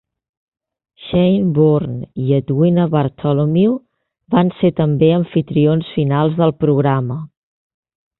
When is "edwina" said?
2.37-2.85